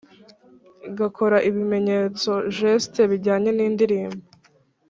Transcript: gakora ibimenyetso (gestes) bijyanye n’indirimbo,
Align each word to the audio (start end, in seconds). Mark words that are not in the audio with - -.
gakora 0.97 1.37
ibimenyetso 1.49 2.31
(gestes) 2.57 3.09
bijyanye 3.11 3.49
n’indirimbo, 3.53 4.23